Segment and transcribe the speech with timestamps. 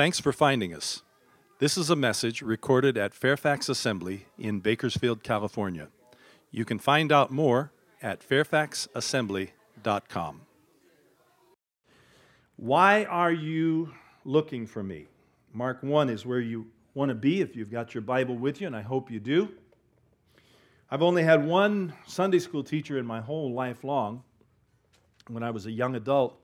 [0.00, 1.02] Thanks for finding us.
[1.58, 5.88] This is a message recorded at Fairfax Assembly in Bakersfield, California.
[6.50, 7.70] You can find out more
[8.00, 10.40] at fairfaxassembly.com.
[12.56, 13.92] Why are you
[14.24, 15.06] looking for me?
[15.52, 18.68] Mark 1 is where you want to be if you've got your Bible with you,
[18.68, 19.50] and I hope you do.
[20.90, 24.22] I've only had one Sunday school teacher in my whole life long
[25.28, 26.39] when I was a young adult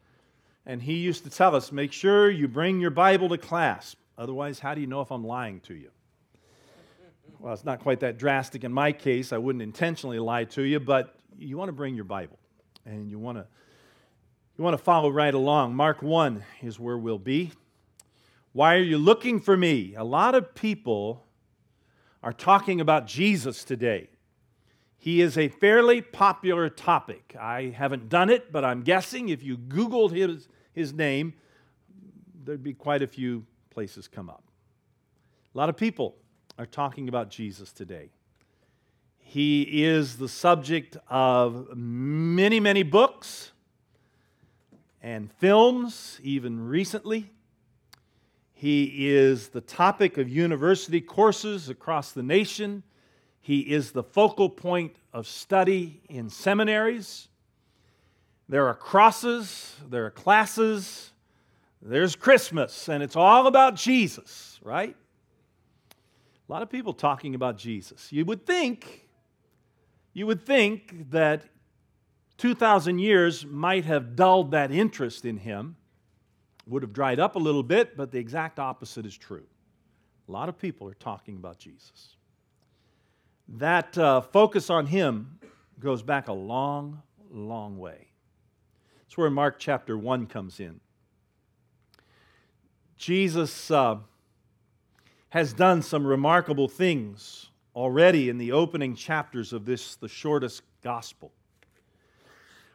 [0.67, 3.97] and he used to tell us make sure you bring your Bible to class.
[4.19, 5.91] Otherwise, how do you know if I'm lying to you?
[7.39, 9.33] Well, it's not quite that drastic in my case.
[9.33, 12.39] I wouldn't intentionally lie to you, but you want to bring your Bible
[12.85, 13.47] and you want to
[14.57, 15.75] you want to follow right along.
[15.75, 17.53] Mark 1 is where we'll be.
[18.53, 19.95] Why are you looking for me?
[19.95, 21.23] A lot of people
[22.23, 24.09] are talking about Jesus today.
[24.97, 27.37] He is a fairly popular topic.
[27.39, 31.33] I haven't done it, but I'm guessing if you Googled his, his name,
[32.45, 34.45] there'd be quite a few places come up.
[35.55, 36.17] A lot of people
[36.59, 38.11] are talking about Jesus today.
[39.19, 43.53] He is the subject of many, many books
[45.03, 47.31] and films, even recently.
[48.53, 52.83] He is the topic of university courses across the nation.
[53.41, 57.29] He is the focal point of study in seminaries.
[58.49, 61.11] There are crosses, there are classes,
[61.83, 64.97] there's Christmas, and it's all about Jesus, right?
[66.49, 68.13] A lot of people talking about Jesus.
[68.13, 69.09] You would think,
[70.13, 71.43] you would think that
[72.39, 75.77] 2,000 years might have dulled that interest in him,
[76.69, 79.47] would have dried up a little bit, but the exact opposite is true.
[80.29, 82.17] A lot of people are talking about Jesus.
[83.49, 85.39] That uh, focus on him
[85.79, 88.06] goes back a long, long way.
[89.07, 90.81] It's where Mark chapter 1 comes in.
[92.97, 93.97] Jesus uh,
[95.31, 101.33] has done some remarkable things already in the opening chapters of this, the shortest gospel.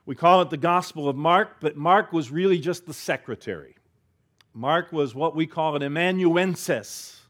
[0.05, 3.75] We call it the Gospel of Mark, but Mark was really just the secretary.
[4.53, 7.20] Mark was what we call an amanuensis.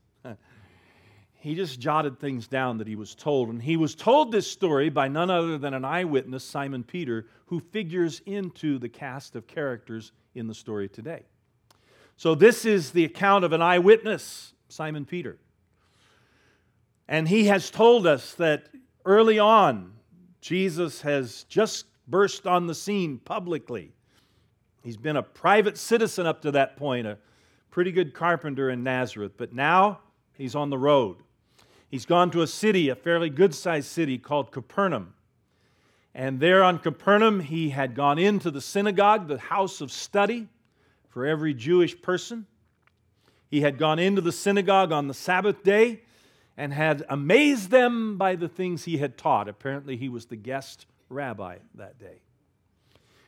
[1.41, 3.49] He just jotted things down that he was told.
[3.49, 7.59] And he was told this story by none other than an eyewitness, Simon Peter, who
[7.59, 11.23] figures into the cast of characters in the story today.
[12.15, 15.39] So, this is the account of an eyewitness, Simon Peter.
[17.07, 18.67] And he has told us that
[19.03, 19.93] early on,
[20.41, 23.93] Jesus has just burst on the scene publicly.
[24.83, 27.17] He's been a private citizen up to that point, a
[27.71, 30.01] pretty good carpenter in Nazareth, but now
[30.35, 31.17] he's on the road.
[31.91, 35.13] He's gone to a city, a fairly good sized city called Capernaum.
[36.15, 40.47] And there on Capernaum, he had gone into the synagogue, the house of study
[41.09, 42.47] for every Jewish person.
[43.49, 46.03] He had gone into the synagogue on the Sabbath day
[46.55, 49.49] and had amazed them by the things he had taught.
[49.49, 52.21] Apparently, he was the guest rabbi that day.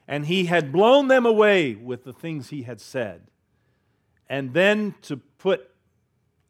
[0.08, 3.24] And he had blown them away with the things he had said.
[4.30, 5.70] And then to put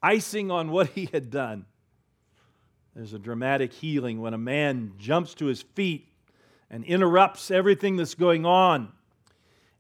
[0.02, 1.66] icing on what he had done,
[2.96, 6.08] there's a dramatic healing when a man jumps to his feet
[6.70, 8.92] and interrupts everything that's going on.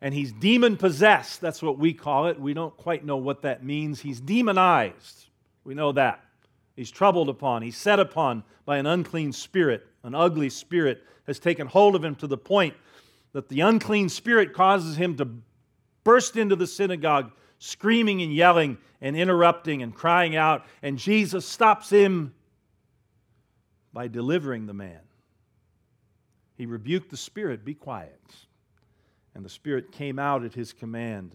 [0.01, 1.39] And he's demon possessed.
[1.39, 2.39] That's what we call it.
[2.39, 4.01] We don't quite know what that means.
[4.01, 5.27] He's demonized.
[5.63, 6.23] We know that.
[6.75, 7.61] He's troubled upon.
[7.61, 9.85] He's set upon by an unclean spirit.
[10.03, 12.73] An ugly spirit has taken hold of him to the point
[13.31, 15.27] that the unclean spirit causes him to
[16.03, 20.65] burst into the synagogue, screaming and yelling and interrupting and crying out.
[20.81, 22.33] And Jesus stops him
[23.93, 24.99] by delivering the man.
[26.57, 28.19] He rebuked the spirit, Be quiet.
[29.35, 31.31] And the spirit came out at his command.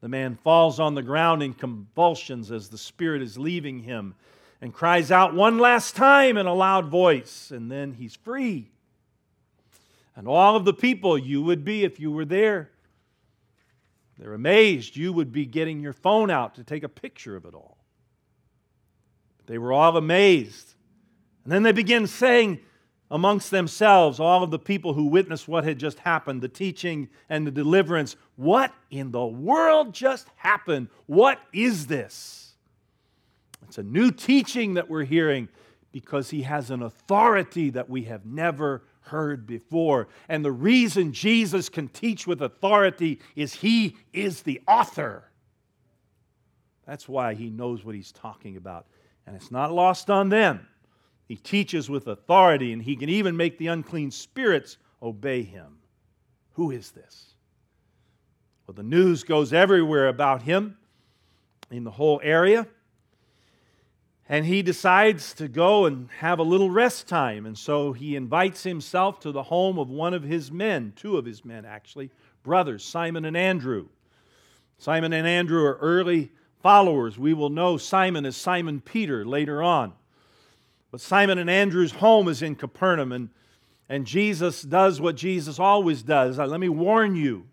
[0.00, 4.14] The man falls on the ground in convulsions as the spirit is leaving him
[4.60, 8.70] and cries out one last time in a loud voice, and then he's free.
[10.16, 12.70] And all of the people you would be if you were there,
[14.18, 14.96] they're amazed.
[14.96, 17.76] You would be getting your phone out to take a picture of it all.
[19.46, 20.71] They were all amazed
[21.44, 22.60] and then they begin saying
[23.10, 27.46] amongst themselves, all of the people who witnessed what had just happened, the teaching and
[27.46, 30.88] the deliverance, what in the world just happened?
[31.06, 32.54] What is this?
[33.68, 35.48] It's a new teaching that we're hearing
[35.92, 40.08] because he has an authority that we have never heard before.
[40.28, 45.24] And the reason Jesus can teach with authority is he is the author.
[46.86, 48.86] That's why he knows what he's talking about.
[49.26, 50.66] And it's not lost on them
[51.32, 55.78] he teaches with authority, and he can even make the unclean spirits obey him.
[56.56, 57.32] Who is this?
[58.66, 60.76] Well, the news goes everywhere about him.
[61.70, 62.66] in the whole area.
[64.28, 67.46] And he decides to go and have a little rest time.
[67.46, 71.24] And so he invites himself to the home of one of his men, two of
[71.24, 72.10] his men actually,
[72.42, 73.88] brothers, Simon and Andrew.
[74.76, 76.30] Simon and Andrew are early
[76.62, 77.18] followers.
[77.18, 79.94] We will know Simon as Simon Peter later on.
[80.92, 83.30] But Simon and Andrew's home is in Capernaum, and,
[83.88, 86.38] and Jesus does what Jesus always does.
[86.38, 87.46] Let me warn you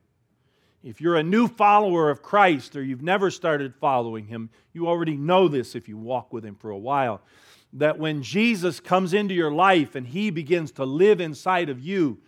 [0.84, 5.18] if you're a new follower of Christ or you've never started following him, you already
[5.18, 7.22] know this if you walk with him for a while.
[7.74, 12.20] That when Jesus comes into your life and he begins to live inside of you,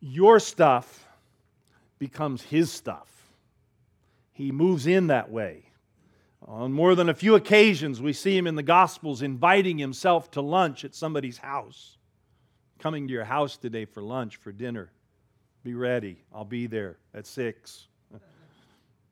[0.00, 1.06] your stuff
[1.98, 3.08] becomes his stuff.
[4.32, 5.69] He moves in that way.
[6.46, 10.40] On more than a few occasions, we see him in the Gospels inviting himself to
[10.40, 11.98] lunch at somebody's house.
[12.78, 14.90] Coming to your house today for lunch, for dinner.
[15.62, 16.16] Be ready.
[16.34, 17.86] I'll be there at six.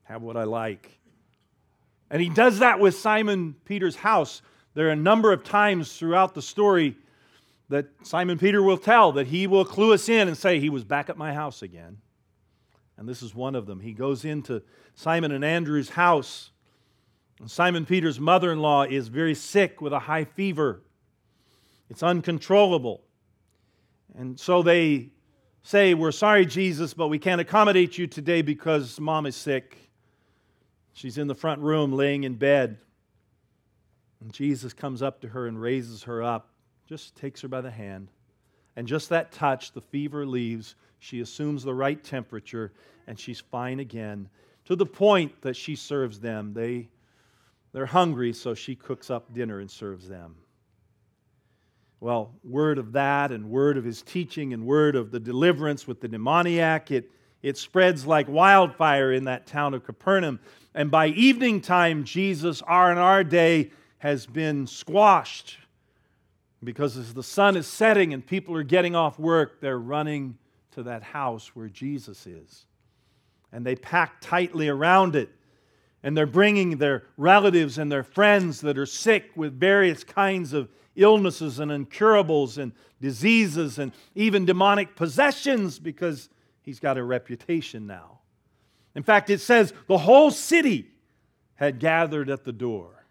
[0.04, 0.98] Have what I like.
[2.10, 4.40] And he does that with Simon Peter's house.
[4.74, 6.96] There are a number of times throughout the story
[7.68, 10.84] that Simon Peter will tell that he will clue us in and say, He was
[10.84, 11.98] back at my house again.
[12.96, 13.80] And this is one of them.
[13.80, 14.62] He goes into
[14.94, 16.50] Simon and Andrew's house.
[17.46, 20.82] Simon Peter's mother in law is very sick with a high fever,
[21.88, 23.02] it's uncontrollable.
[24.16, 25.10] And so they
[25.62, 29.76] say, We're sorry, Jesus, but we can't accommodate you today because mom is sick.
[30.92, 32.78] She's in the front room laying in bed.
[34.20, 36.48] And Jesus comes up to her and raises her up,
[36.88, 38.08] just takes her by the hand.
[38.74, 40.74] And just that touch, the fever leaves.
[40.98, 42.72] She assumes the right temperature,
[43.06, 44.28] and she's fine again
[44.64, 46.52] to the point that she serves them.
[46.52, 46.88] They,
[47.78, 50.34] they're hungry, so she cooks up dinner and serves them.
[52.00, 56.00] Well, word of that and word of his teaching and word of the deliverance with
[56.00, 57.08] the demoniac, it,
[57.40, 60.40] it spreads like wildfire in that town of Capernaum.
[60.74, 65.58] And by evening time, Jesus, our in our day, has been squashed
[66.64, 70.36] because as the sun is setting and people are getting off work, they're running
[70.72, 72.66] to that house where Jesus is.
[73.52, 75.30] And they pack tightly around it.
[76.02, 80.68] And they're bringing their relatives and their friends that are sick with various kinds of
[80.94, 86.28] illnesses and incurables and diseases and even demonic possessions because
[86.62, 88.18] he's got a reputation now.
[88.94, 90.88] In fact, it says the whole city
[91.54, 93.04] had gathered at the door.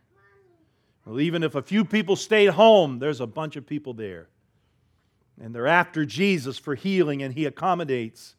[1.05, 4.27] Well, even if a few people stayed home, there's a bunch of people there.
[5.39, 8.35] And they're after Jesus for healing, and he accommodates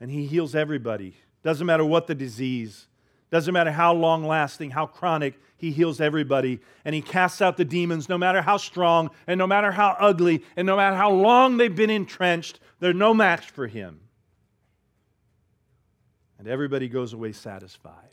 [0.00, 1.14] and he heals everybody.
[1.42, 2.88] Doesn't matter what the disease,
[3.30, 6.60] doesn't matter how long lasting, how chronic, he heals everybody.
[6.84, 10.44] And he casts out the demons no matter how strong and no matter how ugly
[10.56, 14.00] and no matter how long they've been entrenched, they're no match for him.
[16.38, 18.10] And everybody goes away satisfied.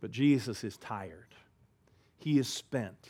[0.00, 1.34] But Jesus is tired,
[2.18, 3.08] he is spent.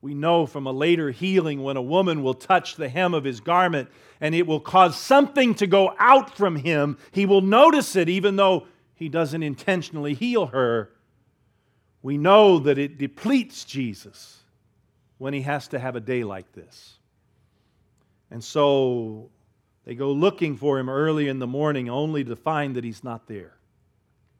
[0.00, 3.40] We know from a later healing when a woman will touch the hem of his
[3.40, 3.88] garment
[4.20, 6.98] and it will cause something to go out from him.
[7.12, 8.66] He will notice it even though
[9.04, 10.90] he doesn't intentionally heal her,
[12.00, 14.38] we know that it depletes Jesus
[15.18, 16.94] when he has to have a day like this.
[18.30, 19.28] And so
[19.84, 23.28] they go looking for him early in the morning only to find that he's not
[23.28, 23.58] there.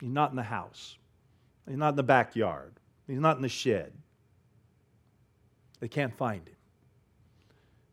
[0.01, 0.97] He's not in the house,
[1.69, 2.73] he's not in the backyard,
[3.07, 3.93] he's not in the shed.
[5.81, 6.57] They can't find him.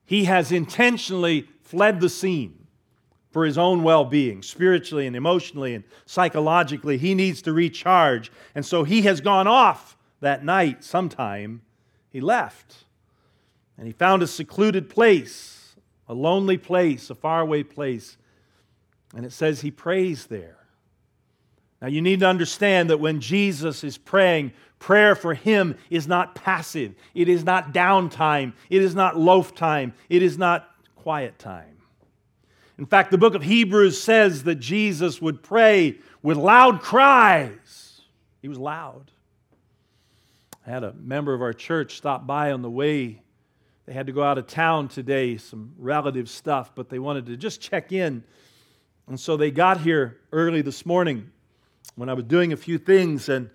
[0.06, 2.61] He has intentionally fled the scene
[3.32, 6.98] for his own well being, spiritually and emotionally and psychologically.
[6.98, 8.32] He needs to recharge.
[8.54, 11.62] And so he has gone off that night sometime.
[12.10, 12.86] He left.
[13.78, 15.76] And he found a secluded place,
[16.08, 18.18] a lonely place, a faraway place.
[19.16, 20.58] And it says he prays there.
[21.82, 26.36] Now you need to understand that when Jesus is praying, prayer for him is not
[26.36, 31.81] passive, it is not downtime, it is not loaf time, it is not quiet time.
[32.78, 38.02] In fact, the book of Hebrews says that Jesus would pray with loud cries.
[38.42, 39.12] He was loud.
[40.66, 43.22] I had a member of our church stop by on the way.
[43.86, 47.38] They had to go out of town today, some relative stuff, but they wanted to
[47.38, 48.24] just check in.
[49.08, 51.32] And so they got here early this morning
[51.96, 53.50] when I was doing a few things and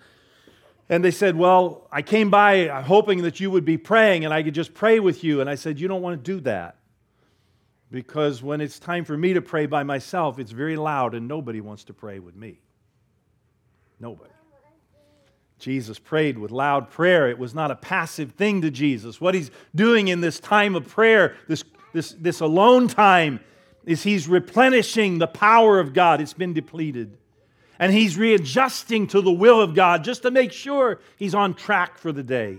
[0.88, 4.44] and they said, Well, I came by hoping that you would be praying and I
[4.44, 5.40] could just pray with you.
[5.40, 6.76] And I said, You don't want to do that
[7.90, 11.60] because when it's time for me to pray by myself, it's very loud and nobody
[11.60, 12.60] wants to pray with me.
[14.00, 14.30] Nobody.
[15.58, 17.30] Jesus prayed with loud prayer.
[17.30, 19.20] It was not a passive thing to Jesus.
[19.20, 21.64] What he's doing in this time of prayer, this,
[21.94, 23.40] this, this alone time,
[23.86, 26.20] is he's replenishing the power of God.
[26.20, 27.16] It's been depleted.
[27.78, 31.98] And he's readjusting to the will of God just to make sure he's on track
[31.98, 32.58] for the day.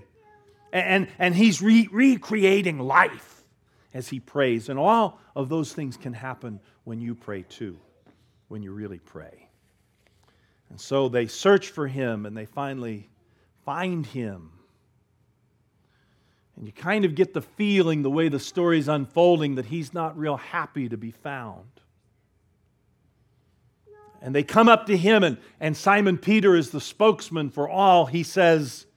[0.72, 3.37] And, and he's re- recreating life
[3.98, 4.70] as he prays.
[4.70, 7.80] And all of those things can happen when you pray too,
[8.48, 9.50] when you really pray.
[10.70, 13.10] And so they search for him and they finally
[13.66, 14.52] find him.
[16.56, 20.16] And you kind of get the feeling, the way the story's unfolding, that he's not
[20.16, 21.66] real happy to be found.
[24.22, 28.08] And they come up to him, and, and Simon Peter is the spokesman for all.
[28.08, 28.88] He says,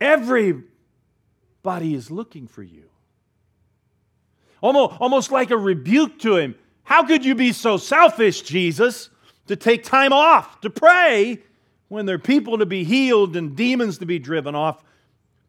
[0.00, 0.64] Everybody
[1.94, 2.90] is looking for you.
[4.60, 6.54] Almost, almost like a rebuke to him.
[6.84, 9.10] How could you be so selfish, Jesus,
[9.46, 11.38] to take time off to pray
[11.88, 14.82] when there are people to be healed and demons to be driven off?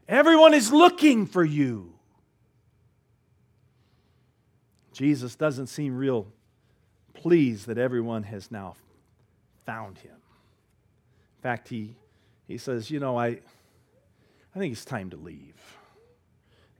[0.07, 1.93] Everyone is looking for you.
[4.93, 6.27] Jesus doesn't seem real
[7.13, 8.75] pleased that everyone has now
[9.65, 10.11] found him.
[10.11, 11.95] In fact, he,
[12.47, 13.39] he says, You know, I,
[14.55, 15.55] I think it's time to leave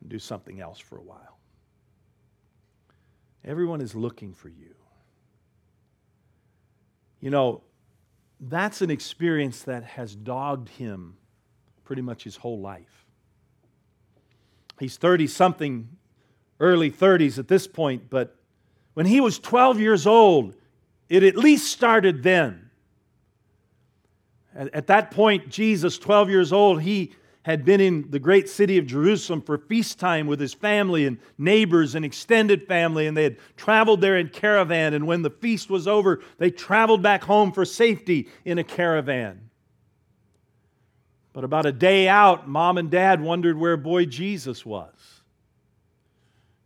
[0.02, 1.31] and do something else for a while.
[3.44, 4.76] Everyone is looking for you.
[7.20, 7.62] You know,
[8.40, 11.18] that's an experience that has dogged him
[11.84, 13.06] pretty much his whole life.
[14.80, 15.90] He's 30 something,
[16.60, 18.36] early 30s at this point, but
[18.94, 20.56] when he was 12 years old,
[21.10, 22.70] it at least started then.
[24.56, 28.86] At that point, Jesus, 12 years old, he had been in the great city of
[28.86, 33.38] Jerusalem for feast time with his family and neighbors and extended family, and they had
[33.58, 34.94] traveled there in caravan.
[34.94, 39.50] And when the feast was over, they traveled back home for safety in a caravan.
[41.34, 44.94] But about a day out, mom and dad wondered where boy Jesus was.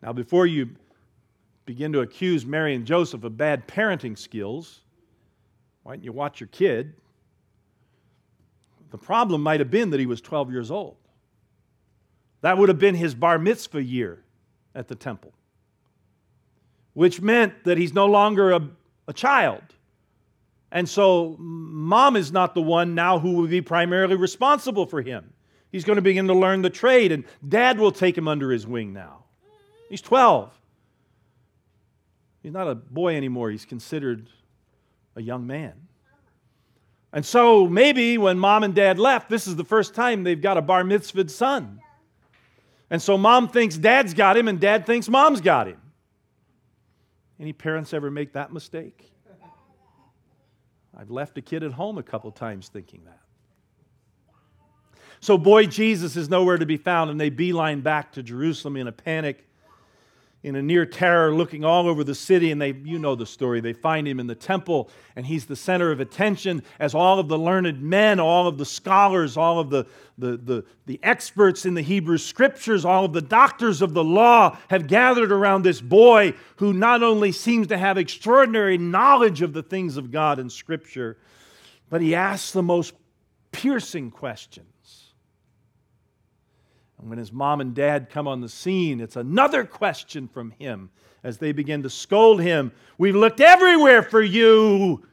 [0.01, 0.69] Now, before you
[1.65, 4.81] begin to accuse Mary and Joseph of bad parenting skills,
[5.83, 6.95] why didn't you watch your kid?
[8.95, 10.95] The problem might have been that he was 12 years old.
[12.39, 14.23] That would have been his bar mitzvah year
[14.73, 15.33] at the temple,
[16.93, 18.69] which meant that he's no longer a,
[19.09, 19.63] a child.
[20.71, 25.33] And so, mom is not the one now who will be primarily responsible for him.
[25.73, 28.65] He's going to begin to learn the trade, and dad will take him under his
[28.65, 29.25] wing now.
[29.89, 30.57] He's 12.
[32.43, 34.29] He's not a boy anymore, he's considered
[35.17, 35.73] a young man.
[37.15, 40.57] And so, maybe when mom and dad left, this is the first time they've got
[40.57, 41.79] a bar mitzvah son.
[42.89, 45.81] And so, mom thinks dad's got him, and dad thinks mom's got him.
[47.39, 49.09] Any parents ever make that mistake?
[50.97, 53.21] I've left a kid at home a couple times thinking that.
[55.21, 58.87] So, boy, Jesus is nowhere to be found, and they beeline back to Jerusalem in
[58.87, 59.47] a panic
[60.45, 63.61] in a near terror, looking all over the city, and they, you know the story.
[63.61, 67.27] They find him in the temple, and he's the center of attention as all of
[67.27, 69.87] the learned men, all of the scholars, all of the,
[70.19, 74.55] the, the, the experts in the Hebrew scriptures, all of the doctors of the law
[74.69, 79.63] have gathered around this boy who not only seems to have extraordinary knowledge of the
[79.63, 81.17] things of God and scripture,
[81.89, 82.93] but he asks the most
[83.51, 84.67] piercing question
[87.09, 90.89] when his mom and dad come on the scene, it's another question from him
[91.23, 92.71] as they begin to scold him.
[92.97, 95.05] We've looked everywhere for you.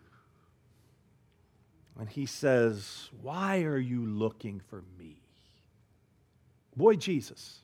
[1.99, 5.23] And he says, Why are you looking for me?
[6.77, 7.61] Boy, Jesus,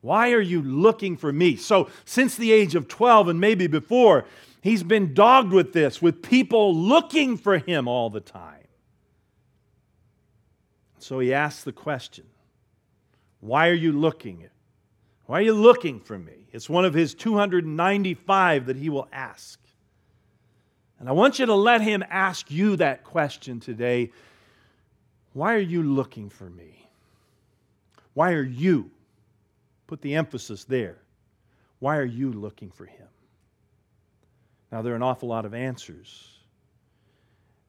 [0.00, 1.56] why are you looking for me?
[1.56, 4.24] So, since the age of 12 and maybe before,
[4.62, 8.60] he's been dogged with this, with people looking for him all the time.
[10.98, 12.26] So he asks the question
[13.40, 14.48] why are you looking?
[15.26, 16.46] Why are you looking for me?
[16.52, 19.58] It's one of his 295 that he will ask.
[20.98, 24.10] And I want you to let him ask you that question today.
[25.32, 26.86] Why are you looking for me?
[28.14, 28.90] Why are you?
[29.86, 30.98] Put the emphasis there.
[31.78, 33.06] Why are you looking for him?
[34.70, 36.28] Now, there are an awful lot of answers.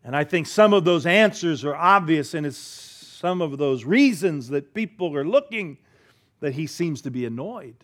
[0.04, 2.60] And I think some of those answers are obvious, and it's
[3.22, 5.78] some of those reasons that people are looking
[6.40, 7.76] that he seems to be annoyed.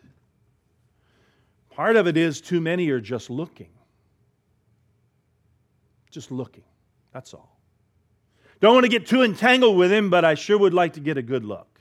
[1.70, 3.70] Part of it is too many are just looking.
[6.10, 6.64] Just looking.
[7.14, 7.56] That's all.
[8.62, 11.20] Don't want to get too entangled with him, but I sure would like to get
[11.20, 11.80] a good look.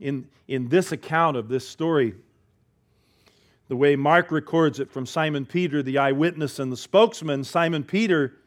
[0.00, 2.14] In, in this account of this story,
[3.68, 8.38] the way Mark records it from Simon Peter, the eyewitness and the spokesman, Simon Peter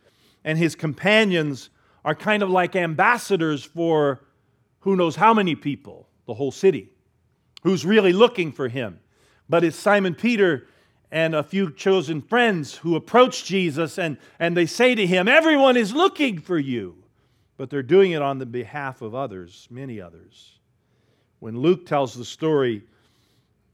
[0.43, 1.69] and his companions
[2.05, 4.21] are kind of like ambassadors for
[4.81, 6.87] who knows how many people, the whole city,
[7.63, 8.99] who's really looking for him.
[9.49, 10.67] But it's Simon Peter
[11.11, 15.75] and a few chosen friends who approach Jesus and, and they say to him, Everyone
[15.75, 16.95] is looking for you.
[17.57, 20.59] But they're doing it on the behalf of others, many others.
[21.39, 22.83] When Luke tells the story,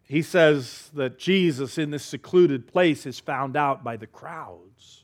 [0.03, 5.03] he says that Jesus in this secluded place is found out by the crowds.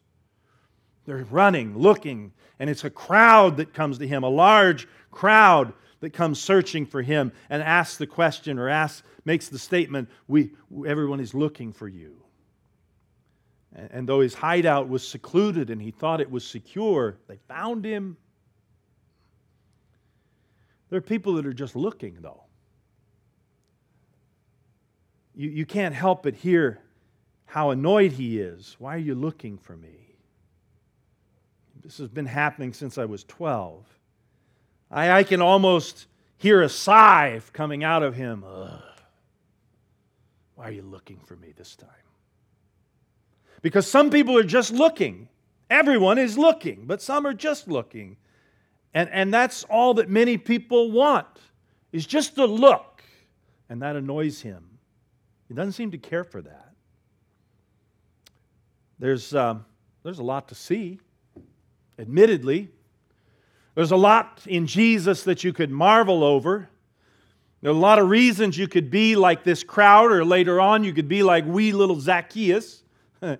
[1.07, 5.71] They're running, looking, and it's a crowd that comes to him, a large crowd
[6.01, 10.51] that comes searching for him and asks the question or asks, makes the statement, we,
[10.85, 12.21] everyone is looking for you.
[13.73, 18.17] And though his hideout was secluded and he thought it was secure, they found him.
[20.89, 22.43] There are people that are just looking, though.
[25.35, 26.81] You, you can't help but hear
[27.45, 28.75] how annoyed he is.
[28.77, 30.06] Why are you looking for me?
[31.87, 33.85] This has been happening since I was 12.
[34.91, 38.43] I, I can almost hear a sigh coming out of him.
[38.45, 38.81] Ugh.
[40.55, 41.89] Why are you looking for me this time?
[43.61, 45.29] Because some people are just looking.
[45.69, 48.17] Everyone is looking, but some are just looking.
[48.93, 51.39] And, and that's all that many people want,
[51.93, 53.01] is just to look.
[53.69, 54.77] And that annoys him.
[55.47, 56.73] He doesn't seem to care for that.
[58.99, 59.63] There's, um,
[60.03, 60.99] there's a lot to see,
[61.99, 62.69] admittedly.
[63.75, 66.69] There's a lot in Jesus that you could marvel over.
[67.61, 70.83] There are a lot of reasons you could be like this crowd, or later on,
[70.83, 72.83] you could be like wee little Zacchaeus.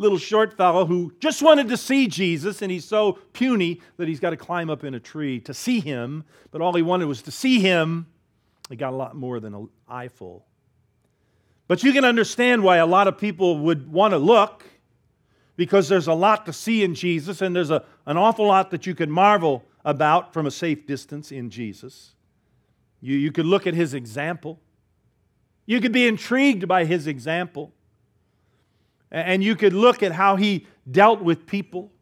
[0.00, 4.18] little short fellow who just wanted to see Jesus, and he's so puny that he's
[4.18, 6.24] got to climb up in a tree to see him.
[6.50, 8.06] But all he wanted was to see him.
[8.68, 10.46] He got a lot more than an eyeful.
[11.68, 14.64] But you can understand why a lot of people would want to look
[15.60, 18.86] because there's a lot to see in Jesus, and there's a, an awful lot that
[18.86, 22.14] you could marvel about from a safe distance in Jesus.
[23.02, 24.58] You, you could look at his example,
[25.66, 27.74] you could be intrigued by his example.
[29.10, 31.92] And you could look at how he dealt with people.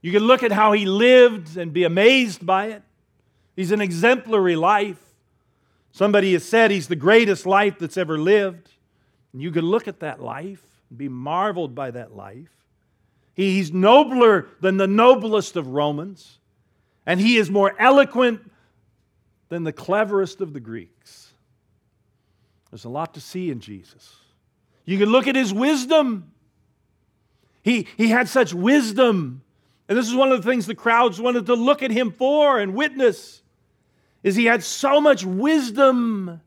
[0.00, 2.82] You could look at how he lived and be amazed by it.
[3.56, 5.02] He's an exemplary life.
[5.90, 8.70] Somebody has said he's the greatest life that's ever lived.
[9.34, 12.50] And you could look at that life be marveled by that life.
[13.34, 16.38] He's nobler than the noblest of Romans,
[17.06, 18.50] and he is more eloquent
[19.48, 21.32] than the cleverest of the Greeks.
[22.70, 24.16] There's a lot to see in Jesus.
[24.84, 26.32] You can look at his wisdom.
[27.62, 29.42] He, he had such wisdom.
[29.88, 32.58] And this is one of the things the crowds wanted to look at him for
[32.58, 33.42] and witness
[34.22, 36.40] is he had so much wisdom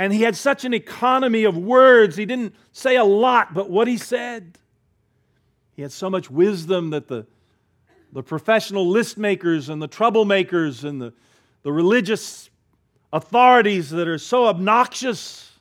[0.00, 2.16] and he had such an economy of words.
[2.16, 4.56] He didn't say a lot, but what he said.
[5.76, 7.26] He had so much wisdom that the,
[8.10, 11.12] the professional list makers and the troublemakers and the,
[11.64, 12.48] the religious
[13.12, 15.52] authorities that are so obnoxious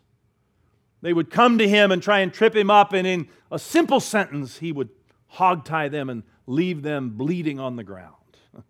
[1.02, 4.00] they would come to him and try and trip him up, and in a simple
[4.00, 4.90] sentence, he would
[5.34, 8.16] hogtie them and leave them bleeding on the ground.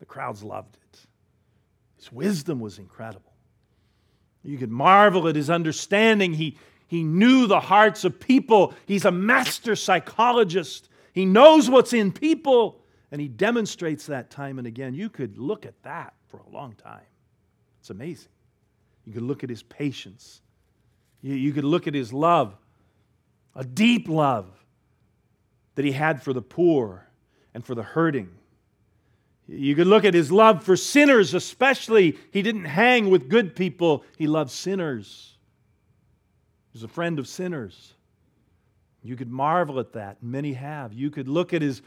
[0.00, 1.00] the crowds loved it.
[1.96, 3.35] His wisdom was incredible.
[4.46, 6.32] You could marvel at his understanding.
[6.34, 6.56] He,
[6.86, 8.74] he knew the hearts of people.
[8.86, 10.88] He's a master psychologist.
[11.12, 12.80] He knows what's in people,
[13.10, 14.94] and he demonstrates that time and again.
[14.94, 17.00] You could look at that for a long time.
[17.80, 18.30] It's amazing.
[19.04, 20.40] You could look at his patience
[21.26, 22.56] you, you could look at his love,
[23.54, 24.46] a deep love
[25.74, 27.08] that he had for the poor
[27.52, 28.28] and for the hurting.
[29.48, 32.18] You could look at his love for sinners, especially.
[32.32, 35.36] He didn't hang with good people, he loved sinners.
[36.72, 37.94] He was a friend of sinners.
[39.02, 40.20] You could marvel at that.
[40.20, 40.92] Many have.
[40.92, 41.80] You could look at his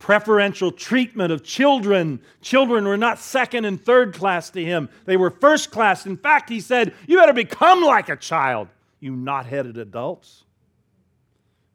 [0.00, 2.20] preferential treatment of children.
[2.40, 6.06] Children were not second and third class to him, they were first class.
[6.06, 8.68] In fact, he said, You better become like a child,
[9.00, 10.44] you knot headed adults.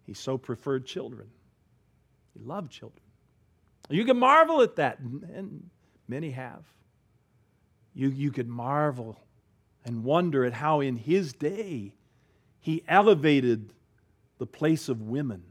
[0.06, 1.30] He so preferred children,
[2.34, 3.02] he loved children.
[3.90, 5.70] You can marvel at that, and
[6.08, 6.64] many have.
[7.94, 9.20] You, you could marvel
[9.84, 11.94] and wonder at how in his day
[12.60, 13.74] he elevated
[14.38, 15.44] the place of women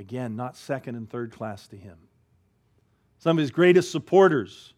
[0.00, 1.98] Again, not second and third class to him.
[3.18, 4.72] Some of his greatest supporters,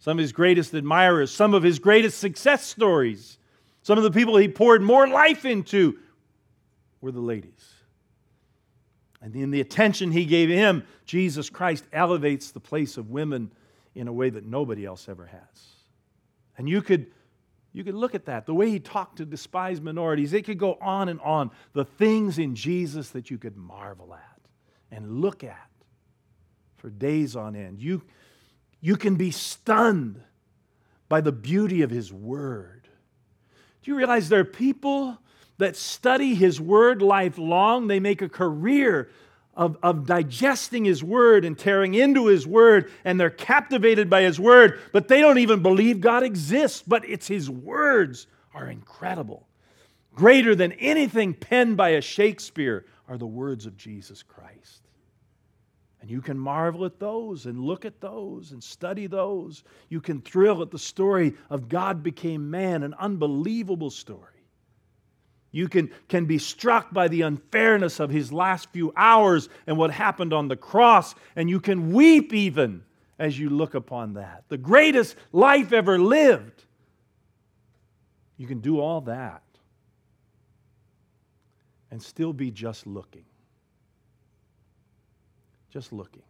[0.00, 3.38] some of his greatest admirers, some of his greatest success stories,
[3.82, 6.00] some of the people he poured more life into
[7.00, 7.74] were the ladies.
[9.22, 13.52] And in the attention he gave him, Jesus Christ elevates the place of women
[13.94, 15.68] in a way that nobody else ever has.
[16.56, 17.06] And you could,
[17.72, 20.32] you could look at that, the way he talked to despised minorities.
[20.32, 21.50] It could go on and on.
[21.72, 24.40] The things in Jesus that you could marvel at
[24.90, 25.70] and look at
[26.76, 27.80] for days on end.
[27.80, 28.02] You,
[28.80, 30.20] you can be stunned
[31.08, 32.88] by the beauty of His Word.
[33.82, 35.18] Do you realize there are people
[35.60, 37.86] that study His Word lifelong.
[37.86, 39.10] They make a career
[39.54, 44.40] of, of digesting His Word and tearing into His Word, and they're captivated by His
[44.40, 46.82] Word, but they don't even believe God exists.
[46.86, 49.46] But it's His words are incredible.
[50.14, 54.82] Greater than anything penned by a Shakespeare are the words of Jesus Christ.
[56.00, 59.64] And you can marvel at those and look at those and study those.
[59.88, 64.39] You can thrill at the story of God became man, an unbelievable story.
[65.52, 69.90] You can, can be struck by the unfairness of his last few hours and what
[69.90, 72.84] happened on the cross, and you can weep even
[73.18, 74.44] as you look upon that.
[74.48, 76.64] The greatest life ever lived.
[78.36, 79.42] You can do all that
[81.90, 83.24] and still be just looking.
[85.70, 86.22] Just looking.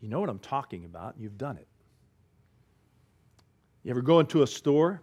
[0.00, 1.66] You know what I'm talking about, you've done it.
[3.82, 5.02] You ever go into a store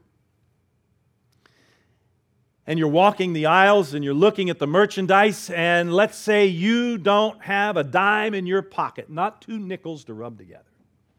[2.68, 6.98] and you're walking the aisles and you're looking at the merchandise, and let's say you
[6.98, 10.64] don't have a dime in your pocket, not two nickels to rub together.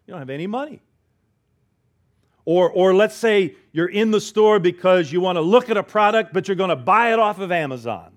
[0.06, 0.82] You don't have any money.
[2.44, 5.82] Or, or let's say you're in the store because you want to look at a
[5.82, 8.12] product, but you're going to buy it off of Amazon.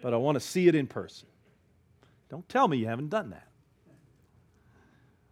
[0.00, 1.28] But I want to see it in person.
[2.28, 3.46] Don't tell me you haven't done that.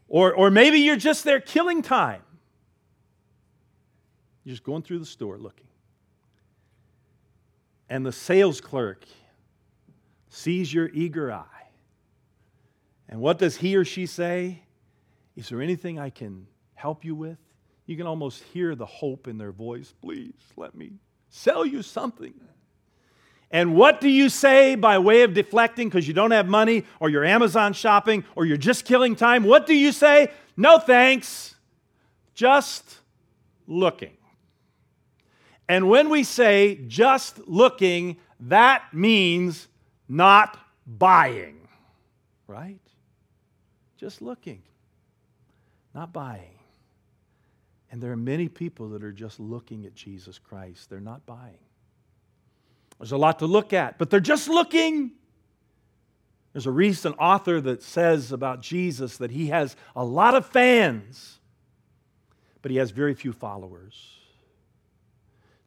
[0.08, 2.22] Or, or maybe you're just there killing time.
[4.44, 5.66] You're just going through the store looking
[7.90, 9.04] and the sales clerk
[10.28, 11.44] sees your eager eye.
[13.08, 14.62] And what does he or she say?
[15.36, 17.38] Is there anything I can help you with?
[17.86, 19.92] You can almost hear the hope in their voice.
[20.00, 20.92] Please let me
[21.28, 22.32] sell you something.
[23.50, 27.10] And what do you say by way of deflecting because you don't have money or
[27.10, 29.42] you're Amazon shopping or you're just killing time?
[29.42, 30.30] What do you say?
[30.56, 31.56] No thanks.
[32.34, 33.00] Just
[33.66, 34.16] looking.
[35.70, 39.68] And when we say just looking, that means
[40.08, 41.60] not buying,
[42.48, 42.80] right?
[43.96, 44.62] Just looking,
[45.94, 46.58] not buying.
[47.92, 51.62] And there are many people that are just looking at Jesus Christ, they're not buying.
[52.98, 55.12] There's a lot to look at, but they're just looking.
[56.52, 61.38] There's a recent author that says about Jesus that he has a lot of fans,
[62.60, 64.16] but he has very few followers.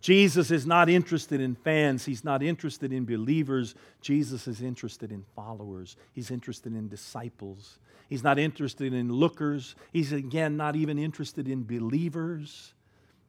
[0.03, 2.03] Jesus is not interested in fans.
[2.03, 3.73] He's not interested in believers.
[4.01, 5.95] Jesus is interested in followers.
[6.11, 7.79] He's interested in disciples.
[8.09, 9.75] He's not interested in lookers.
[9.93, 12.73] He's, again, not even interested in believers.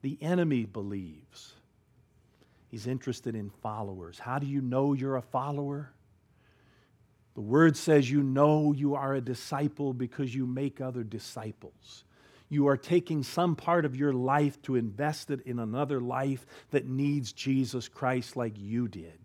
[0.03, 1.55] The enemy believes.
[2.73, 4.19] He's interested in followers.
[4.19, 5.93] How do you know you're a follower?
[7.37, 12.03] The word says you know you are a disciple because you make other disciples
[12.55, 16.87] you are taking some part of your life to invest it in another life that
[16.87, 19.19] needs Jesus Christ like you did.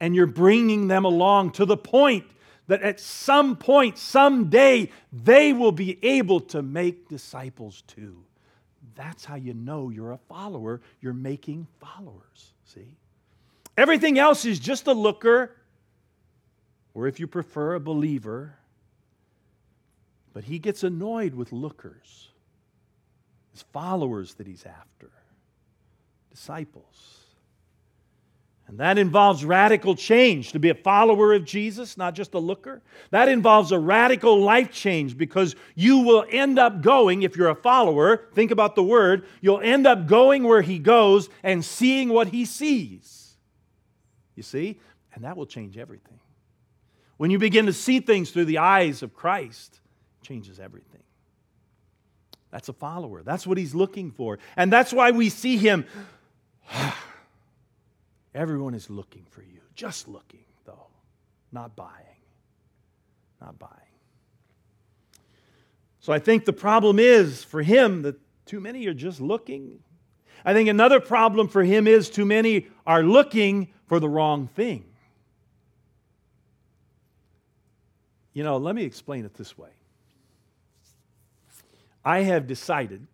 [0.00, 2.24] And you're bringing them along to the point
[2.66, 8.24] that at some point, someday, they will be able to make disciples too.
[8.94, 10.80] That's how you know you're a follower.
[11.00, 12.96] You're making followers, see?
[13.76, 15.54] Everything else is just a looker,
[16.94, 18.56] or if you prefer, a believer.
[20.36, 22.28] But he gets annoyed with lookers.
[23.56, 25.10] his followers that he's after,
[26.30, 27.20] disciples.
[28.66, 30.52] And that involves radical change.
[30.52, 34.70] To be a follower of Jesus, not just a looker, that involves a radical life
[34.70, 39.24] change because you will end up going, if you're a follower, think about the word,
[39.40, 43.38] you'll end up going where he goes and seeing what he sees.
[44.34, 44.78] You see?
[45.14, 46.20] And that will change everything.
[47.16, 49.80] When you begin to see things through the eyes of Christ,
[50.26, 51.02] changes everything.
[52.50, 53.22] That's a follower.
[53.22, 54.38] That's what he's looking for.
[54.56, 55.86] And that's why we see him.
[58.34, 59.60] Everyone is looking for you.
[59.74, 60.88] Just looking, though,
[61.52, 61.92] not buying.
[63.40, 63.72] Not buying.
[66.00, 69.80] So I think the problem is for him that too many are just looking.
[70.44, 74.84] I think another problem for him is too many are looking for the wrong thing.
[78.32, 79.70] You know, let me explain it this way.
[82.06, 83.04] I have decided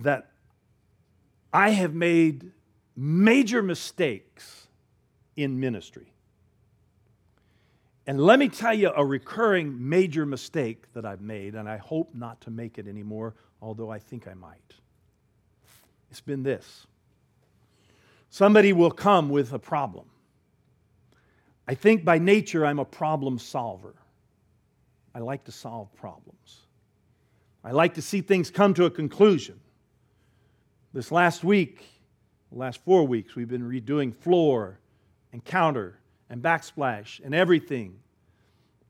[0.00, 0.30] that
[1.52, 2.50] I have made
[2.96, 4.66] major mistakes
[5.36, 6.12] in ministry.
[8.08, 12.12] And let me tell you a recurring major mistake that I've made, and I hope
[12.12, 14.74] not to make it anymore, although I think I might.
[16.10, 16.88] It's been this
[18.30, 20.06] somebody will come with a problem.
[21.68, 23.94] I think by nature I'm a problem solver.
[25.14, 26.63] I like to solve problems.
[27.64, 29.58] I like to see things come to a conclusion.
[30.92, 31.82] This last week,
[32.52, 34.78] last four weeks, we've been redoing floor
[35.32, 35.98] and counter
[36.28, 37.98] and backsplash and everything.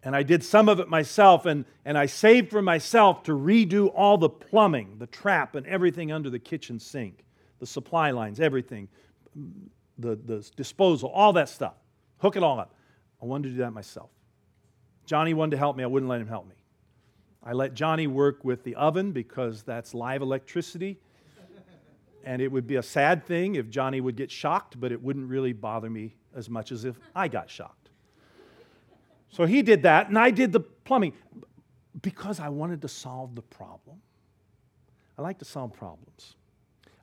[0.02, 3.90] And I did some of it myself, and, and I saved for myself to redo
[3.94, 7.24] all the plumbing, the trap, and everything under the kitchen sink,
[7.60, 8.88] the supply lines, everything,
[9.98, 11.74] the, the disposal, all that stuff.
[12.18, 12.74] Hook it all up.
[13.22, 14.10] I wanted to do that myself.
[15.06, 16.54] Johnny wanted to help me, I wouldn't let him help me.
[17.44, 20.98] I let Johnny work with the oven because that's live electricity
[22.24, 25.28] and it would be a sad thing if Johnny would get shocked, but it wouldn't
[25.28, 27.90] really bother me as much as if I got shocked.
[29.28, 31.12] So he did that, and I did the plumbing
[32.00, 34.00] because I wanted to solve the problem.
[35.18, 36.34] I like to solve problems.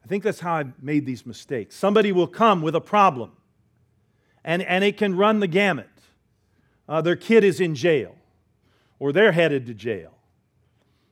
[0.03, 1.75] I think that's how I made these mistakes.
[1.75, 3.31] Somebody will come with a problem,
[4.43, 5.87] and, and it can run the gamut.
[6.89, 8.15] Uh, their kid is in jail,
[8.99, 10.13] or they're headed to jail,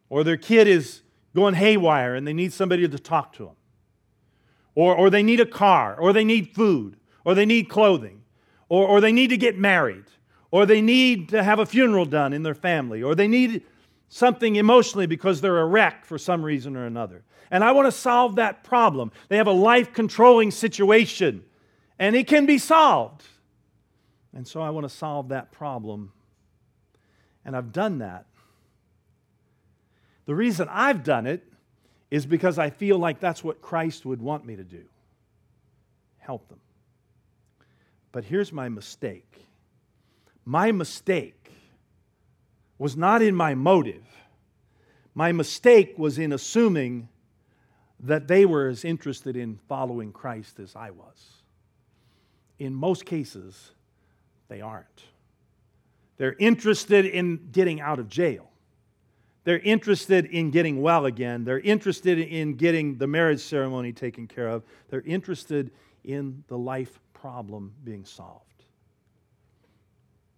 [0.10, 1.02] or their kid is
[1.36, 3.56] going haywire and they need somebody to talk to them
[4.80, 6.95] or, or they need a car, or they need food,
[7.26, 8.22] or they need clothing,
[8.69, 10.06] or, or they need to get married,
[10.52, 13.62] or they need to have a funeral done in their family, or they need
[14.08, 17.24] something emotionally because they're a wreck for some reason or another.
[17.52, 19.12] And I want to solve that problem.
[19.28, 21.43] They have a life controlling situation,
[22.00, 23.24] and it can be solved.
[24.34, 26.13] And so I want to solve that problem.
[27.43, 28.28] And I've done that.
[30.30, 31.44] The reason I've done it
[32.12, 34.84] is because I feel like that's what Christ would want me to do
[36.20, 36.60] help them.
[38.12, 39.39] But here's my mistake
[40.46, 41.52] my mistake
[42.78, 44.04] was not in my motive,
[45.15, 47.10] my mistake was in assuming
[48.00, 51.42] that they were as interested in following Christ as I was.
[52.60, 53.72] In most cases,
[54.48, 55.06] they aren't.
[56.18, 58.48] They're interested in getting out of jail.
[59.49, 61.43] They're interested in getting well again.
[61.43, 64.62] They're interested in getting the marriage ceremony taken care of.
[64.91, 65.71] They're interested
[66.03, 68.63] in the life problem being solved.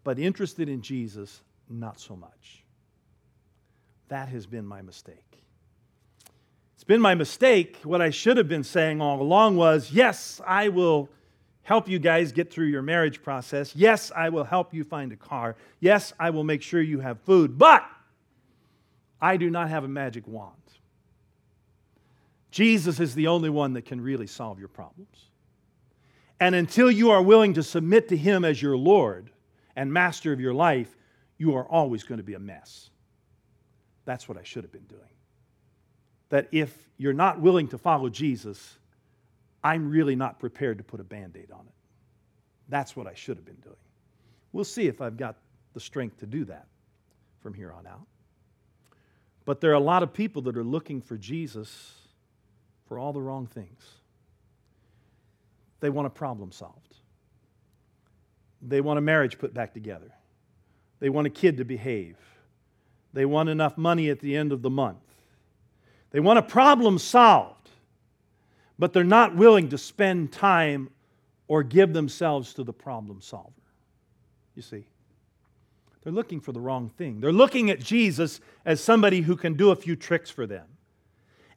[0.06, 2.64] But interested in Jesus, not so much.
[4.08, 5.44] That has been my mistake.
[6.76, 7.80] It's been my mistake.
[7.84, 11.10] What I should have been saying all along was yes, I will
[11.64, 13.76] help you guys get through your marriage process.
[13.76, 15.58] Yes, I will help you find a car.
[15.82, 17.58] Yes, I will make sure you have food.
[17.58, 17.84] But
[19.22, 20.56] I do not have a magic wand.
[22.50, 25.30] Jesus is the only one that can really solve your problems.
[26.40, 29.30] And until you are willing to submit to Him as your Lord
[29.76, 30.98] and master of your life,
[31.38, 32.90] you are always going to be a mess.
[34.06, 35.02] That's what I should have been doing.
[36.30, 38.78] That if you're not willing to follow Jesus,
[39.64, 41.74] I'm really not prepared to put a band aid on it.
[42.70, 43.76] That's what I should have been doing.
[44.52, 45.38] We'll see if I've got
[45.74, 46.66] the strength to do that
[47.42, 48.08] from here on out.
[49.52, 51.94] But there are a lot of people that are looking for Jesus
[52.88, 53.84] for all the wrong things.
[55.82, 56.96] They want a problem solved,
[58.62, 60.10] they want a marriage put back together,
[61.02, 62.16] they want a kid to behave,
[63.12, 65.04] they want enough money at the end of the month,
[66.12, 67.72] they want a problem solved,
[68.80, 70.90] but they're not willing to spend time
[71.50, 73.52] or give themselves to the problem solver.
[74.56, 74.86] You see?
[76.04, 77.20] They're looking for the wrong thing.
[77.20, 80.66] They're looking at Jesus as somebody who can do a few tricks for them.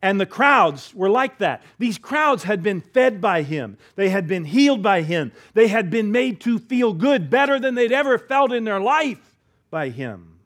[0.03, 1.63] And the crowds were like that.
[1.79, 5.89] These crowds had been fed by him, they had been healed by him, they had
[5.89, 9.35] been made to feel good, better than they'd ever felt in their life
[9.71, 10.39] by him.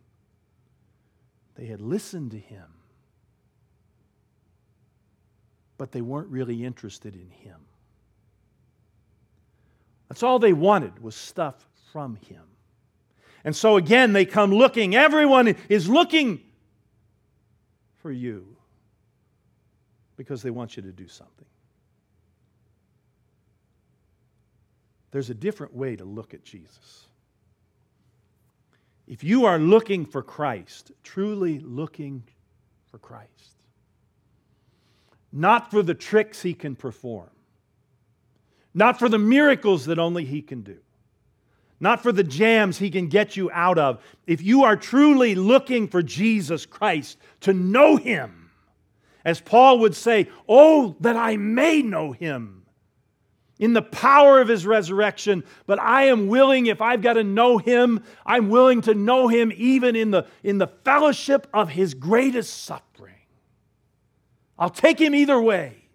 [1.57, 2.67] They had listened to him,
[5.77, 7.59] but they weren't really interested in him.
[10.09, 12.43] That's all they wanted was stuff from him.
[13.49, 14.95] And so again, they come looking.
[14.95, 16.43] Everyone is looking
[17.97, 18.59] for you
[20.19, 21.47] because they want you to do something.
[25.13, 27.07] There's a different way to look at Jesus.
[29.07, 32.25] If you are looking for Christ, truly looking
[32.91, 33.63] for Christ,
[35.33, 37.31] not for the tricks he can perform,
[38.75, 40.77] not for the miracles that only he can do,
[41.81, 44.03] not for the jams he can get you out of.
[44.27, 48.51] If you are truly looking for Jesus Christ, to know him,
[49.25, 52.59] as Paul would say, Oh, that I may know him
[53.59, 55.45] in the power of his resurrection.
[55.67, 59.53] But I am willing, if I've got to know him, I'm willing to know him
[59.57, 63.15] even in the, in the fellowship of his greatest suffering.
[64.59, 65.89] I'll take him either way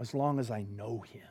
[0.00, 1.22] as long as I know him.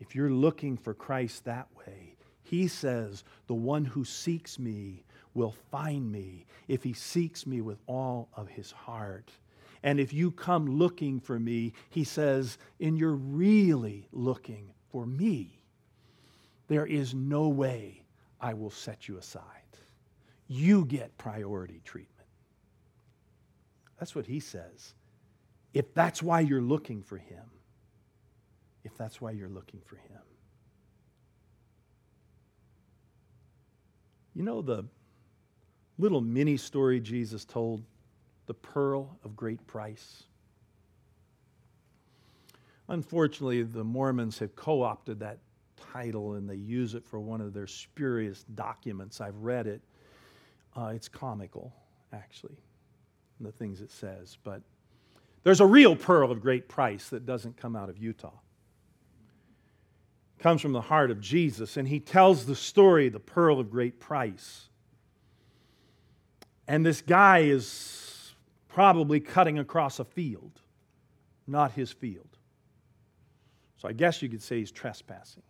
[0.00, 5.54] If you're looking for Christ that way, he says, The one who seeks me will
[5.70, 9.30] find me if he seeks me with all of his heart.
[9.82, 15.62] And if you come looking for me, he says, and you're really looking for me,
[16.68, 18.02] there is no way
[18.40, 19.44] I will set you aside.
[20.48, 22.28] You get priority treatment.
[23.98, 24.94] That's what he says.
[25.72, 27.44] If that's why you're looking for him,
[28.84, 30.20] if that's why you're looking for him.
[34.34, 34.84] You know the
[35.98, 37.82] little mini story Jesus told,
[38.46, 40.24] the pearl of great price?
[42.88, 45.38] Unfortunately, the Mormons have co opted that
[45.92, 49.20] title and they use it for one of their spurious documents.
[49.20, 49.80] I've read it.
[50.76, 51.72] Uh, it's comical,
[52.12, 52.56] actually,
[53.40, 54.38] the things it says.
[54.42, 54.62] But
[55.42, 58.32] there's a real pearl of great price that doesn't come out of Utah.
[60.40, 64.00] Comes from the heart of Jesus, and he tells the story, the pearl of great
[64.00, 64.70] price.
[66.66, 68.32] And this guy is
[68.66, 70.60] probably cutting across a field,
[71.46, 72.38] not his field.
[73.76, 75.42] So I guess you could say he's trespassing.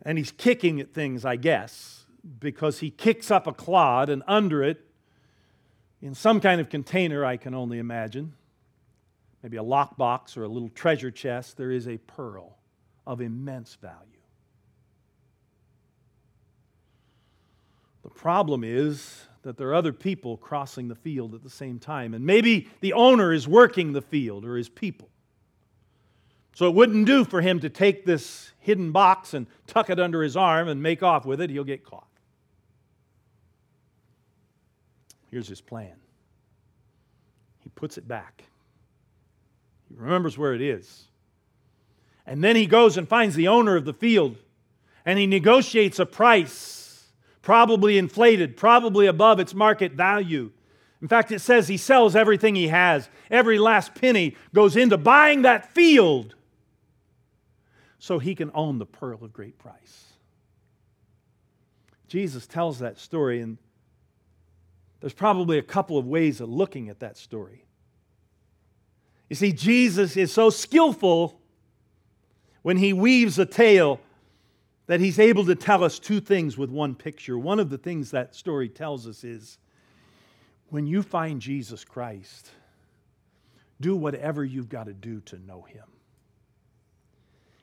[0.00, 2.06] And he's kicking at things, I guess,
[2.40, 4.80] because he kicks up a clod, and under it,
[6.00, 8.32] in some kind of container, I can only imagine,
[9.42, 12.57] maybe a lockbox or a little treasure chest, there is a pearl
[13.08, 13.96] of immense value.
[18.04, 22.12] The problem is that there are other people crossing the field at the same time,
[22.12, 25.08] and maybe the owner is working the field or his people.
[26.54, 30.22] So it wouldn't do for him to take this hidden box and tuck it under
[30.22, 31.48] his arm and make off with it.
[31.48, 32.08] He'll get caught.
[35.30, 35.94] Here's his plan
[37.60, 38.44] he puts it back,
[39.88, 41.07] he remembers where it is.
[42.28, 44.36] And then he goes and finds the owner of the field
[45.06, 47.06] and he negotiates a price,
[47.40, 50.50] probably inflated, probably above its market value.
[51.00, 53.08] In fact, it says he sells everything he has.
[53.30, 56.34] Every last penny goes into buying that field
[57.98, 60.04] so he can own the pearl of great price.
[62.08, 63.56] Jesus tells that story, and
[65.00, 67.64] there's probably a couple of ways of looking at that story.
[69.30, 71.40] You see, Jesus is so skillful
[72.62, 74.00] when he weaves a tale
[74.86, 77.38] that he's able to tell us two things with one picture.
[77.38, 79.58] One of the things that story tells us is
[80.70, 82.50] when you find Jesus Christ,
[83.80, 85.84] do whatever you've got to do to know him.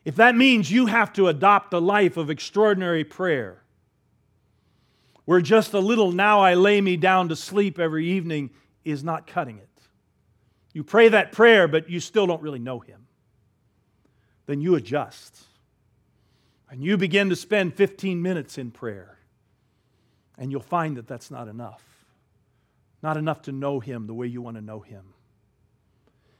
[0.06, 3.64] If that means you have to adopt a life of extraordinary prayer,
[5.26, 8.52] where just a little now I lay me down to sleep every evening
[8.84, 9.68] is not cutting it.
[10.74, 13.05] You pray that prayer, but you still don't really know Him.
[14.46, 15.38] Then you adjust.
[16.70, 19.18] And you begin to spend 15 minutes in prayer.
[20.38, 21.84] And you'll find that that's not enough.
[23.02, 25.14] Not enough to know Him the way you want to know Him.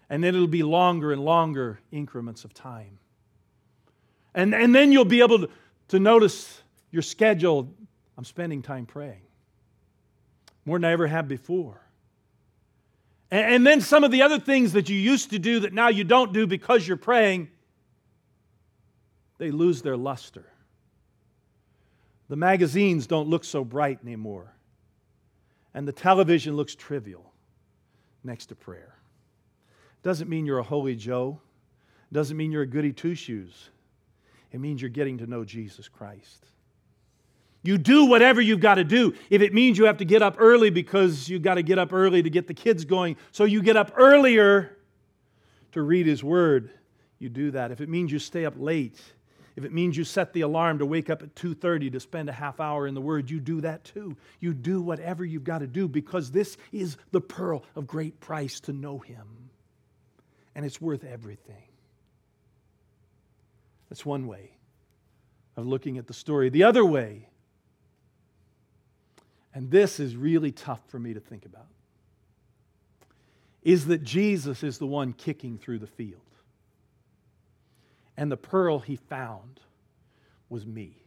[0.10, 3.00] And then it'll be longer and longer increments of time.
[4.34, 5.50] And, and then you'll be able to,
[5.90, 7.70] to notice your schedule
[8.18, 9.22] I'm spending time praying
[10.66, 11.82] more than I ever have before.
[13.30, 15.90] And, and then some of the other things that you used to do that now
[15.90, 17.50] you don't do because you're praying,
[19.38, 20.46] they lose their luster.
[22.30, 24.54] The magazines don't look so bright anymore.
[25.74, 27.34] And the television looks trivial
[28.24, 28.96] next to prayer.
[30.04, 31.40] Doesn't mean you're a holy Joe.
[32.12, 33.70] Doesn't mean you're a goody two shoes.
[34.52, 36.46] It means you're getting to know Jesus Christ.
[37.62, 39.16] You do whatever you've got to do.
[39.30, 41.92] If it means you have to get up early because you've got to get up
[41.92, 44.78] early to get the kids going, so you get up earlier
[45.72, 46.70] to read His Word,
[47.18, 47.72] you do that.
[47.72, 49.02] If it means you stay up late,
[49.56, 52.34] if it means you set the alarm to wake up at 2:30 to spend a
[52.34, 54.18] half hour in the word, you do that too.
[54.40, 58.60] You do whatever you've got to do because this is the pearl of great price
[58.62, 59.50] to know him.
[60.56, 61.68] And it's worth everything.
[63.90, 64.52] That's one way
[65.56, 66.50] of looking at the story.
[66.50, 67.30] The other way
[69.56, 71.68] and this is really tough for me to think about,
[73.64, 76.22] is that Jesus is the one kicking through the field.
[78.18, 79.60] And the pearl he found
[80.50, 80.98] was me.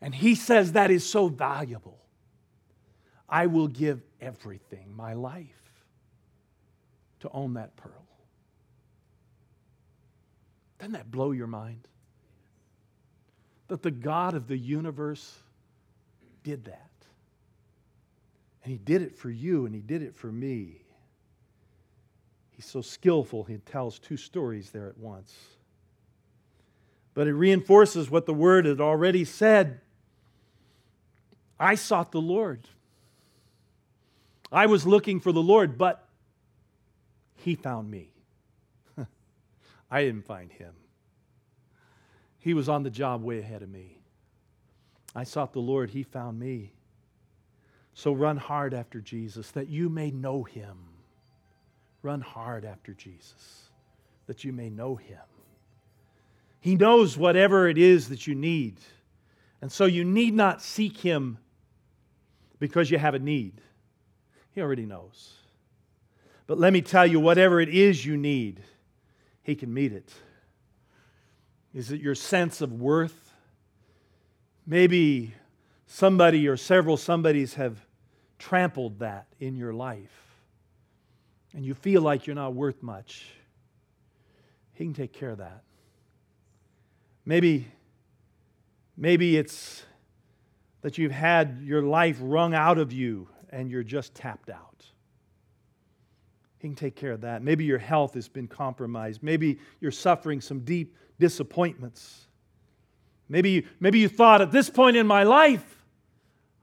[0.00, 1.98] And he says that is so valuable.
[3.28, 5.46] I will give everything, my life,
[7.20, 7.92] to own that pearl.
[10.78, 11.88] Doesn't that blow your mind?
[13.68, 15.38] That the God of the universe
[16.44, 16.90] did that.
[18.62, 20.82] And He did it for you and He did it for me.
[22.56, 25.34] He's so skillful, He tells two stories there at once.
[27.12, 29.80] But it reinforces what the Word had already said.
[31.60, 32.66] I sought the Lord.
[34.50, 36.08] I was looking for the Lord, but
[37.36, 38.10] he found me.
[39.90, 40.74] I didn't find him.
[42.38, 43.98] He was on the job way ahead of me.
[45.14, 46.72] I sought the Lord, he found me.
[47.94, 50.76] So run hard after Jesus that you may know him.
[52.06, 53.68] Run hard after Jesus
[54.28, 55.18] that you may know him.
[56.60, 58.78] He knows whatever it is that you need.
[59.60, 61.38] And so you need not seek him
[62.60, 63.60] because you have a need.
[64.54, 65.32] He already knows.
[66.46, 68.62] But let me tell you, whatever it is you need,
[69.42, 70.14] He can meet it.
[71.74, 73.32] Is it your sense of worth?
[74.64, 75.34] Maybe
[75.88, 77.84] somebody or several somebodies have
[78.38, 80.25] trampled that in your life,
[81.56, 83.24] and you feel like you're not worth much.
[84.74, 85.62] He can take care of that.
[87.24, 87.66] Maybe,
[88.94, 89.82] maybe it's
[90.82, 94.84] that you've had your life wrung out of you and you're just tapped out.
[96.58, 97.42] He can take care of that.
[97.42, 99.22] Maybe your health has been compromised.
[99.22, 102.26] Maybe you're suffering some deep disappointments.
[103.30, 105.64] Maybe maybe you thought at this point in my life,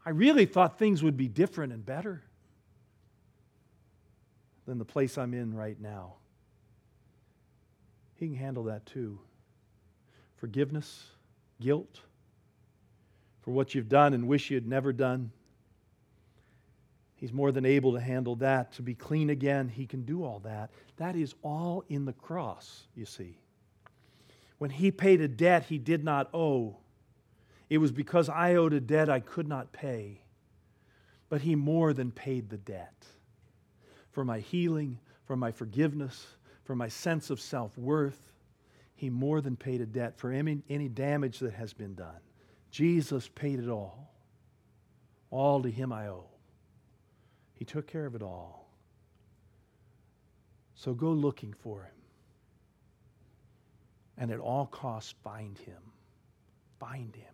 [0.06, 2.22] I really thought things would be different and better
[4.66, 6.16] than the place I'm in right now.
[8.16, 9.20] He can handle that too.
[10.38, 11.06] Forgiveness,
[11.60, 12.00] guilt
[13.42, 15.32] for what you've done and wish you had never done.
[17.16, 18.74] He's more than able to handle that.
[18.74, 20.72] To be clean again, He can do all that.
[20.98, 23.38] That is all in the cross, you see.
[24.58, 26.78] When He paid a debt He did not owe,
[27.70, 30.22] it was because I owed a debt I could not pay.
[31.30, 33.06] But He more than paid the debt
[34.14, 36.26] for my healing, for my forgiveness,
[36.64, 38.32] for my sense of self worth.
[38.96, 42.22] He more than paid a debt for any, any damage that has been done.
[42.72, 44.14] Jesus paid it all.
[45.30, 46.28] All to him I owe.
[47.54, 48.70] He took care of it all.
[50.76, 51.90] So go looking for him.
[54.18, 55.82] And at all costs, find him.
[56.80, 57.34] Find him.